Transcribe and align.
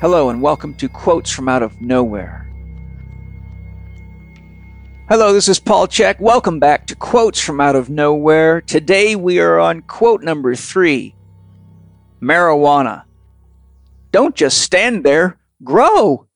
Hello, 0.00 0.30
and 0.30 0.40
welcome 0.40 0.74
to 0.74 0.88
Quotes 0.88 1.28
from 1.28 1.48
Out 1.48 1.60
of 1.60 1.80
Nowhere. 1.80 2.48
Hello, 5.08 5.32
this 5.32 5.48
is 5.48 5.58
Paul 5.58 5.88
Chek. 5.88 6.20
Welcome 6.20 6.60
back 6.60 6.86
to 6.86 6.94
Quotes 6.94 7.40
from 7.40 7.60
Out 7.60 7.74
of 7.74 7.90
Nowhere. 7.90 8.60
Today 8.60 9.16
we 9.16 9.40
are 9.40 9.58
on 9.58 9.82
quote 9.82 10.22
number 10.22 10.54
three 10.54 11.16
Marijuana. 12.22 13.06
Don't 14.12 14.36
just 14.36 14.58
stand 14.62 15.02
there, 15.02 15.36
grow. 15.64 16.28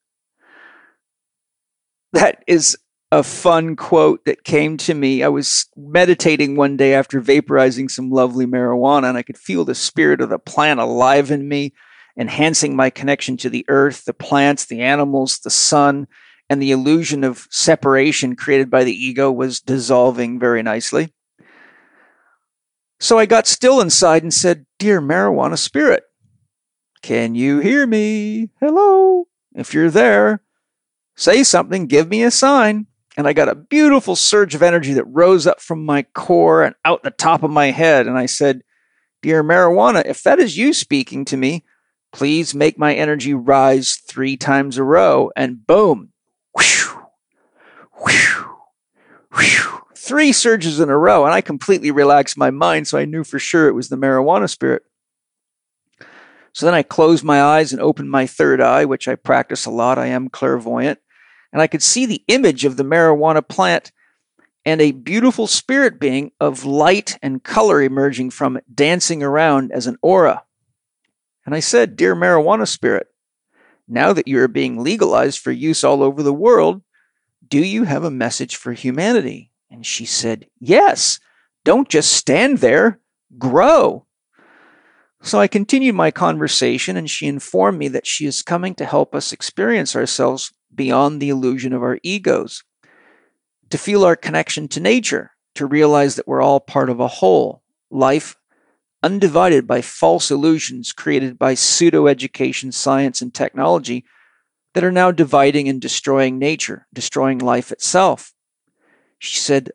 That 2.12 2.42
is 2.48 2.76
a 3.12 3.22
fun 3.22 3.76
quote 3.76 4.24
that 4.24 4.42
came 4.42 4.76
to 4.78 4.94
me. 4.94 5.22
I 5.22 5.28
was 5.28 5.66
meditating 5.76 6.56
one 6.56 6.76
day 6.76 6.94
after 6.94 7.20
vaporizing 7.20 7.88
some 7.88 8.10
lovely 8.10 8.44
marijuana, 8.44 9.10
and 9.10 9.16
I 9.16 9.22
could 9.22 9.38
feel 9.38 9.64
the 9.64 9.76
spirit 9.76 10.20
of 10.20 10.30
the 10.30 10.40
plant 10.40 10.80
alive 10.80 11.30
in 11.30 11.46
me, 11.46 11.74
enhancing 12.16 12.76
my 12.76 12.90
connection 12.90 13.36
to 13.38 13.50
the 13.50 13.64
earth, 13.68 14.04
the 14.04 14.14
plants, 14.14 14.66
the 14.66 14.82
animals, 14.82 15.38
the 15.38 15.50
sun, 15.50 16.06
and 16.48 16.60
the 16.60 16.70
illusion 16.70 17.24
of 17.24 17.46
separation 17.50 18.36
created 18.36 18.70
by 18.70 18.84
the 18.84 18.92
ego 18.92 19.30
was 19.30 19.60
dissolving 19.60 20.38
very 20.38 20.62
nicely. 20.62 21.12
So 23.00 23.18
I 23.18 23.26
got 23.26 23.46
still 23.46 23.80
inside 23.80 24.22
and 24.22 24.32
said, 24.32 24.66
Dear 24.78 25.00
marijuana 25.00 25.58
spirit, 25.58 26.04
can 27.02 27.34
you 27.34 27.58
hear 27.58 27.86
me? 27.86 28.50
Hello? 28.60 29.26
If 29.54 29.74
you're 29.74 29.90
there, 29.90 30.42
say 31.16 31.42
something, 31.42 31.86
give 31.86 32.08
me 32.08 32.22
a 32.22 32.30
sign 32.30 32.86
and 33.16 33.26
I 33.26 33.32
got 33.32 33.48
a 33.48 33.54
beautiful 33.54 34.16
surge 34.16 34.54
of 34.54 34.62
energy 34.62 34.94
that 34.94 35.04
rose 35.04 35.46
up 35.46 35.60
from 35.60 35.84
my 35.84 36.02
core 36.02 36.62
and 36.62 36.74
out 36.84 37.02
the 37.02 37.10
top 37.10 37.42
of 37.42 37.50
my 37.50 37.70
head. 37.70 38.06
And 38.06 38.16
I 38.16 38.26
said, 38.26 38.62
Dear 39.20 39.44
marijuana, 39.44 40.04
if 40.04 40.22
that 40.22 40.38
is 40.38 40.56
you 40.56 40.72
speaking 40.72 41.24
to 41.26 41.36
me, 41.36 41.64
please 42.12 42.54
make 42.54 42.78
my 42.78 42.94
energy 42.94 43.34
rise 43.34 43.96
three 44.06 44.36
times 44.36 44.78
a 44.78 44.84
row. 44.84 45.30
And 45.36 45.66
boom, 45.66 46.12
whew, 46.58 47.06
whew, 48.04 48.56
whew, 49.34 49.80
three 49.96 50.32
surges 50.32 50.80
in 50.80 50.88
a 50.88 50.98
row. 50.98 51.24
And 51.24 51.34
I 51.34 51.40
completely 51.40 51.90
relaxed 51.90 52.36
my 52.36 52.50
mind, 52.50 52.88
so 52.88 52.98
I 52.98 53.04
knew 53.04 53.24
for 53.24 53.38
sure 53.38 53.68
it 53.68 53.74
was 53.74 53.88
the 53.88 53.96
marijuana 53.96 54.48
spirit. 54.48 54.82
So 56.52 56.66
then 56.66 56.74
I 56.74 56.82
closed 56.82 57.24
my 57.24 57.42
eyes 57.42 57.72
and 57.72 57.80
opened 57.80 58.10
my 58.10 58.26
third 58.26 58.60
eye, 58.60 58.84
which 58.84 59.08
I 59.08 59.14
practice 59.14 59.64
a 59.64 59.70
lot. 59.70 59.98
I 59.98 60.06
am 60.06 60.28
clairvoyant 60.28 60.98
and 61.52 61.62
I 61.62 61.66
could 61.66 61.82
see 61.82 62.06
the 62.06 62.22
image 62.28 62.64
of 62.64 62.76
the 62.76 62.84
marijuana 62.84 63.46
plant 63.46 63.92
and 64.64 64.80
a 64.80 64.92
beautiful 64.92 65.46
spirit 65.46 65.98
being 65.98 66.30
of 66.40 66.64
light 66.64 67.18
and 67.22 67.42
color 67.42 67.82
emerging 67.82 68.30
from 68.30 68.56
it, 68.56 68.64
dancing 68.74 69.22
around 69.22 69.72
as 69.72 69.86
an 69.86 69.96
aura. 70.02 70.44
And 71.44 71.54
I 71.54 71.60
said, 71.60 71.96
Dear 71.96 72.14
marijuana 72.14 72.66
spirit, 72.68 73.08
now 73.88 74.12
that 74.12 74.28
you 74.28 74.40
are 74.40 74.48
being 74.48 74.82
legalized 74.82 75.40
for 75.40 75.52
use 75.52 75.84
all 75.84 76.02
over 76.02 76.22
the 76.22 76.32
world, 76.32 76.82
do 77.46 77.58
you 77.58 77.84
have 77.84 78.04
a 78.04 78.10
message 78.10 78.56
for 78.56 78.72
humanity? 78.72 79.50
And 79.70 79.84
she 79.84 80.04
said, 80.04 80.46
Yes. 80.58 81.18
Don't 81.64 81.88
just 81.88 82.12
stand 82.12 82.58
there, 82.58 82.98
grow. 83.38 84.06
So 85.22 85.38
I 85.38 85.46
continued 85.46 85.94
my 85.94 86.10
conversation, 86.10 86.96
and 86.96 87.08
she 87.08 87.28
informed 87.28 87.78
me 87.78 87.86
that 87.88 88.06
she 88.06 88.26
is 88.26 88.42
coming 88.42 88.74
to 88.74 88.84
help 88.84 89.14
us 89.14 89.32
experience 89.32 89.94
ourselves 89.94 90.52
beyond 90.74 91.20
the 91.20 91.28
illusion 91.28 91.72
of 91.72 91.82
our 91.82 91.98
egos, 92.02 92.64
to 93.70 93.78
feel 93.78 94.04
our 94.04 94.16
connection 94.16 94.66
to 94.68 94.80
nature, 94.80 95.30
to 95.54 95.66
realize 95.66 96.16
that 96.16 96.26
we're 96.26 96.42
all 96.42 96.58
part 96.58 96.90
of 96.90 96.98
a 96.98 97.06
whole, 97.06 97.62
life 97.90 98.34
undivided 99.02 99.66
by 99.66 99.80
false 99.80 100.30
illusions 100.30 100.92
created 100.92 101.38
by 101.38 101.54
pseudo 101.54 102.06
education, 102.06 102.72
science, 102.72 103.20
and 103.20 103.34
technology 103.34 104.04
that 104.74 104.84
are 104.84 104.92
now 104.92 105.10
dividing 105.10 105.68
and 105.68 105.80
destroying 105.80 106.38
nature, 106.38 106.86
destroying 106.92 107.38
life 107.38 107.72
itself. 107.72 108.32
She 109.18 109.38
said, 109.38 109.70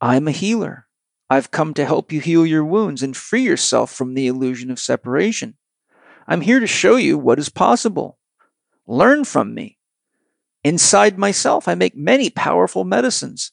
I'm 0.00 0.28
a 0.28 0.32
healer. 0.32 0.86
I've 1.28 1.50
come 1.50 1.74
to 1.74 1.84
help 1.84 2.12
you 2.12 2.20
heal 2.20 2.46
your 2.46 2.64
wounds 2.64 3.02
and 3.02 3.16
free 3.16 3.42
yourself 3.42 3.92
from 3.92 4.14
the 4.14 4.26
illusion 4.26 4.70
of 4.70 4.78
separation. 4.78 5.56
I'm 6.26 6.42
here 6.42 6.60
to 6.60 6.66
show 6.66 6.96
you 6.96 7.18
what 7.18 7.38
is 7.38 7.48
possible. 7.48 8.18
Learn 8.86 9.24
from 9.24 9.54
me. 9.54 9.78
Inside 10.62 11.18
myself, 11.18 11.68
I 11.68 11.74
make 11.74 11.96
many 11.96 12.30
powerful 12.30 12.84
medicines. 12.84 13.52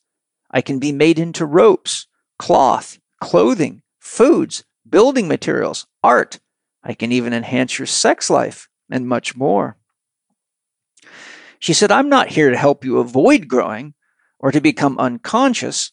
I 0.49 0.61
can 0.61 0.79
be 0.79 0.91
made 0.91 1.19
into 1.19 1.45
ropes, 1.45 2.07
cloth, 2.37 2.99
clothing, 3.19 3.81
foods, 3.99 4.63
building 4.91 5.27
materials, 5.27 5.87
art. 6.03 6.39
I 6.83 6.93
can 6.93 7.11
even 7.11 7.33
enhance 7.33 7.79
your 7.79 7.85
sex 7.85 8.29
life 8.29 8.69
and 8.89 9.07
much 9.07 9.35
more. 9.35 9.77
She 11.59 11.73
said, 11.73 11.91
I'm 11.91 12.09
not 12.09 12.29
here 12.29 12.49
to 12.49 12.57
help 12.57 12.83
you 12.83 12.99
avoid 12.99 13.47
growing 13.47 13.93
or 14.39 14.51
to 14.51 14.59
become 14.59 14.97
unconscious. 14.97 15.91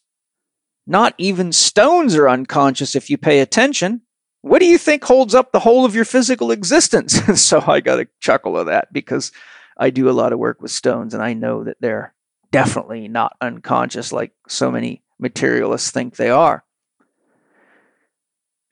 Not 0.86 1.14
even 1.18 1.52
stones 1.52 2.14
are 2.16 2.28
unconscious 2.28 2.96
if 2.96 3.10
you 3.10 3.18
pay 3.18 3.40
attention. 3.40 4.02
What 4.40 4.60
do 4.60 4.66
you 4.66 4.78
think 4.78 5.04
holds 5.04 5.34
up 5.34 5.52
the 5.52 5.60
whole 5.60 5.84
of 5.84 5.94
your 5.94 6.06
physical 6.06 6.50
existence? 6.50 7.20
so 7.42 7.62
I 7.66 7.80
got 7.80 8.00
a 8.00 8.08
chuckle 8.20 8.56
of 8.56 8.66
that 8.66 8.92
because 8.92 9.30
I 9.76 9.90
do 9.90 10.08
a 10.08 10.12
lot 10.12 10.32
of 10.32 10.38
work 10.38 10.62
with 10.62 10.70
stones, 10.70 11.14
and 11.14 11.22
I 11.22 11.34
know 11.34 11.64
that 11.64 11.76
they're 11.80 12.14
definitely 12.50 13.08
not 13.08 13.36
unconscious 13.40 14.12
like 14.12 14.32
so 14.48 14.70
many 14.70 15.02
materialists 15.18 15.90
think 15.90 16.16
they 16.16 16.30
are. 16.30 16.64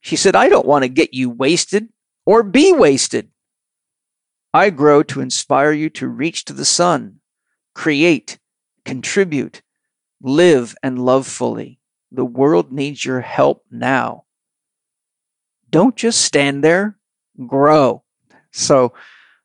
She 0.06 0.15
said, 0.15 0.37
I 0.37 0.49
don't 0.49 0.69
want 0.69 0.84
to 0.84 0.89
get 0.89 1.15
you 1.15 1.28
wasted 1.28 1.89
or 2.25 2.44
be 2.44 2.72
wasted. 2.72 3.28
I 4.55 4.71
grow 4.71 5.03
to 5.03 5.21
inspire 5.21 5.72
you 5.72 5.91
to 5.91 6.06
reach 6.06 6.44
to 6.44 6.53
the 6.53 6.65
sun, 6.65 7.19
create, 7.75 8.39
contribute, 8.84 9.62
live, 10.22 10.77
and 10.81 11.05
love 11.05 11.27
fully. 11.27 11.81
The 12.12 12.25
world 12.25 12.71
needs 12.71 13.05
your 13.05 13.21
help 13.21 13.65
now. 13.69 14.27
Don't 15.71 15.97
just 15.97 16.21
stand 16.21 16.62
there, 16.62 16.97
grow. 17.44 18.05
So, 18.53 18.93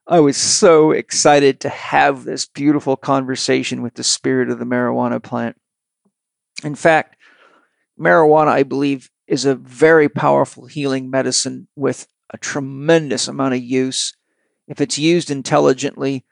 I 0.06 0.20
was 0.20 0.38
so 0.38 0.92
excited 0.92 1.62
to 1.62 1.70
have 1.70 2.24
this 2.24 2.46
beautiful 2.46 2.98
conversation 2.98 3.82
with 3.82 3.96
the 3.96 4.04
spirit 4.04 4.52
of 4.52 4.60
the 4.60 4.66
marijuana 4.66 5.24
plant. 5.24 5.60
In 6.64 6.76
fact, 6.76 7.18
marijuana, 8.00 8.50
I 8.50 8.62
believe, 8.62 9.10
is 9.32 9.46
a 9.46 9.56
very 9.56 10.10
powerful 10.10 10.66
healing 10.66 11.10
medicine 11.10 11.66
with 11.78 12.06
a 12.34 12.38
tremendous 12.38 13.30
amount 13.30 13.54
of 13.54 13.64
use. 13.64 14.14
If 14.68 14.82
it's 14.82 15.00
used 15.00 15.32
intelligently, 15.32 16.26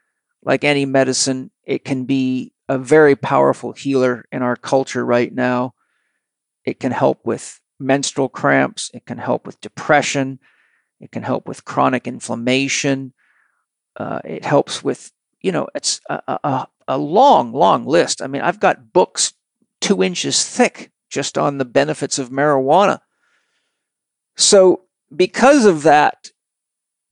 like 0.44 0.64
any 0.64 0.84
medicine, 0.84 1.50
it 1.64 1.82
can 1.82 2.04
be 2.04 2.52
a 2.68 2.76
very 2.76 3.16
powerful 3.16 3.72
healer 3.72 4.26
in 4.30 4.42
our 4.42 4.54
culture 4.54 5.04
right 5.04 5.32
now. 5.32 5.72
It 6.66 6.78
can 6.78 6.92
help 6.92 7.24
with 7.24 7.58
menstrual 7.78 8.28
cramps, 8.28 8.90
it 8.92 9.06
can 9.06 9.16
help 9.16 9.46
with 9.46 9.62
depression, 9.62 10.38
it 11.00 11.10
can 11.10 11.22
help 11.22 11.48
with 11.48 11.64
chronic 11.64 12.06
inflammation. 12.06 13.14
Uh, 13.96 14.20
it 14.24 14.44
helps 14.44 14.84
with, 14.84 15.10
you 15.40 15.52
know, 15.52 15.68
it's 15.74 16.02
a, 16.10 16.38
a, 16.44 16.68
a 16.86 16.98
long, 16.98 17.54
long 17.54 17.86
list. 17.86 18.20
I 18.20 18.26
mean, 18.26 18.42
I've 18.42 18.60
got 18.60 18.92
books 18.92 19.32
two 19.80 20.02
inches 20.02 20.44
thick 20.44 20.92
just 21.10 21.36
on 21.36 21.58
the 21.58 21.64
benefits 21.64 22.18
of 22.18 22.30
marijuana. 22.30 23.00
So, 24.36 24.82
because 25.14 25.66
of 25.66 25.82
that, 25.82 26.30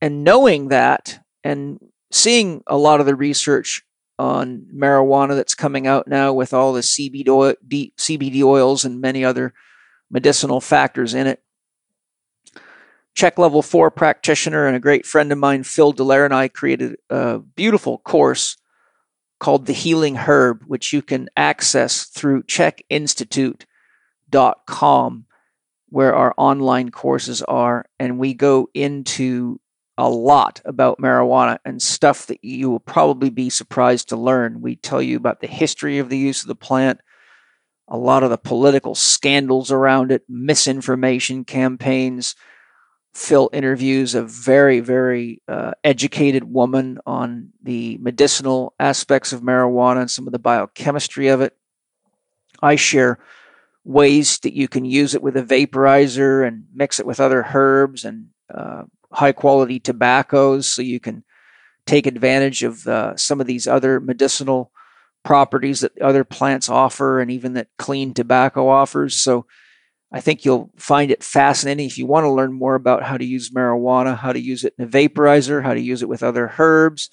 and 0.01 0.23
knowing 0.23 0.69
that, 0.69 1.19
and 1.43 1.79
seeing 2.11 2.63
a 2.65 2.77
lot 2.77 2.99
of 2.99 3.05
the 3.05 3.15
research 3.15 3.83
on 4.17 4.65
marijuana 4.73 5.35
that's 5.35 5.55
coming 5.55 5.85
out 5.85 6.07
now 6.07 6.33
with 6.33 6.53
all 6.53 6.73
the 6.73 6.81
CBD, 6.81 7.27
oil, 7.27 7.53
CBD 7.67 8.41
oils 8.41 8.85
and 8.85 9.01
many 9.01 9.23
other 9.23 9.53
medicinal 10.09 10.59
factors 10.59 11.13
in 11.13 11.27
it, 11.27 11.43
CHEK 13.15 13.37
level 13.37 13.61
four 13.61 13.91
practitioner 13.91 14.65
and 14.65 14.75
a 14.75 14.79
great 14.79 15.05
friend 15.05 15.31
of 15.31 15.37
mine, 15.37 15.63
Phil 15.63 15.93
Delaire, 15.93 16.25
and 16.25 16.33
I 16.33 16.47
created 16.47 16.97
a 17.09 17.39
beautiful 17.39 17.97
course 17.99 18.57
called 19.39 19.65
The 19.65 19.73
Healing 19.73 20.15
Herb, 20.15 20.63
which 20.67 20.93
you 20.93 21.01
can 21.01 21.29
access 21.35 22.05
through 22.05 22.43
chekinstitute.com, 24.31 25.25
where 25.89 26.15
our 26.15 26.33
online 26.37 26.89
courses 26.89 27.41
are. 27.43 27.85
And 27.99 28.19
we 28.19 28.33
go 28.33 28.69
into 28.73 29.59
a 29.97 30.09
lot 30.09 30.61
about 30.63 30.99
marijuana 30.99 31.57
and 31.65 31.81
stuff 31.81 32.27
that 32.27 32.43
you 32.43 32.69
will 32.69 32.79
probably 32.79 33.29
be 33.29 33.49
surprised 33.49 34.09
to 34.09 34.17
learn. 34.17 34.61
We 34.61 34.75
tell 34.75 35.01
you 35.01 35.17
about 35.17 35.41
the 35.41 35.47
history 35.47 35.99
of 35.99 36.09
the 36.09 36.17
use 36.17 36.41
of 36.41 36.47
the 36.47 36.55
plant, 36.55 37.01
a 37.87 37.97
lot 37.97 38.23
of 38.23 38.29
the 38.29 38.37
political 38.37 38.95
scandals 38.95 39.71
around 39.71 40.11
it, 40.11 40.23
misinformation 40.29 41.43
campaigns 41.43 42.35
Phil 43.13 43.49
interviews 43.51 44.13
a 44.13 44.23
very, 44.23 44.79
very 44.79 45.41
uh, 45.47 45.71
educated 45.83 46.43
woman 46.43 46.99
on 47.05 47.49
the 47.61 47.97
medicinal 47.99 48.73
aspects 48.79 49.33
of 49.33 49.41
marijuana 49.41 50.01
and 50.01 50.11
some 50.11 50.27
of 50.27 50.33
the 50.33 50.39
biochemistry 50.39 51.27
of 51.27 51.41
it. 51.41 51.55
I 52.61 52.75
share 52.75 53.19
ways 53.89 54.37
that 54.39 54.53
you 54.53 54.67
can 54.67 54.85
use 54.85 55.15
it 55.15 55.23
with 55.23 55.35
a 55.35 55.41
vaporizer 55.41 56.47
and 56.47 56.65
mix 56.71 56.99
it 56.99 57.07
with 57.07 57.19
other 57.19 57.43
herbs 57.55 58.05
and 58.05 58.27
uh, 58.53 58.83
high 59.11 59.31
quality 59.31 59.79
tobaccos 59.79 60.69
so 60.69 60.83
you 60.83 60.99
can 60.99 61.23
take 61.87 62.05
advantage 62.05 62.61
of 62.61 62.87
uh, 62.87 63.17
some 63.17 63.41
of 63.41 63.47
these 63.47 63.67
other 63.67 63.99
medicinal 63.99 64.71
properties 65.23 65.79
that 65.79 65.99
other 65.99 66.23
plants 66.23 66.69
offer 66.69 67.19
and 67.19 67.31
even 67.31 67.53
that 67.53 67.67
clean 67.79 68.13
tobacco 68.13 68.67
offers. 68.67 69.17
So 69.17 69.47
I 70.11 70.21
think 70.21 70.45
you'll 70.45 70.69
find 70.75 71.09
it 71.09 71.23
fascinating 71.23 71.87
if 71.87 71.97
you 71.97 72.05
want 72.05 72.25
to 72.25 72.31
learn 72.31 72.53
more 72.53 72.75
about 72.75 73.01
how 73.01 73.17
to 73.17 73.25
use 73.25 73.49
marijuana, 73.49 74.15
how 74.15 74.33
to 74.33 74.39
use 74.39 74.63
it 74.63 74.75
in 74.77 74.85
a 74.85 74.87
vaporizer, 74.87 75.63
how 75.63 75.73
to 75.73 75.81
use 75.81 76.03
it 76.03 76.09
with 76.09 76.21
other 76.21 76.53
herbs, 76.59 77.09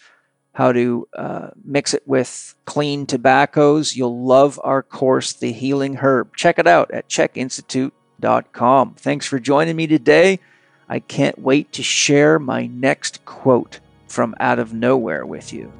how 0.56 0.72
to 0.72 1.06
uh, 1.12 1.48
mix 1.66 1.92
it 1.92 2.02
with 2.06 2.54
clean 2.64 3.04
tobaccos. 3.04 3.94
You'll 3.94 4.24
love 4.24 4.58
our 4.64 4.82
course, 4.82 5.34
The 5.34 5.52
Healing 5.52 5.96
Herb. 5.96 6.34
Check 6.34 6.58
it 6.58 6.66
out 6.66 6.90
at 6.92 7.10
chekinstitute.com. 7.10 8.94
Thanks 8.94 9.26
for 9.26 9.38
joining 9.38 9.76
me 9.76 9.86
today. 9.86 10.40
I 10.88 11.00
can't 11.00 11.38
wait 11.38 11.72
to 11.72 11.82
share 11.82 12.38
my 12.38 12.68
next 12.68 13.22
quote 13.26 13.80
from 14.08 14.34
out 14.40 14.58
of 14.58 14.72
nowhere 14.72 15.26
with 15.26 15.52
you. 15.52 15.70